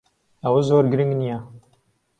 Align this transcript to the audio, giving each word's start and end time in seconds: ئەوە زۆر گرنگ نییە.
ئەوە 0.43 0.61
زۆر 0.69 0.83
گرنگ 0.93 1.11
نییە. 1.19 1.39